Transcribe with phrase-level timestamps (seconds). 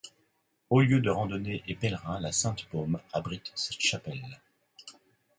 [0.71, 4.41] Haut lieu de randonnée et pèlerins, la Sainte Baume abrite cette chapelle.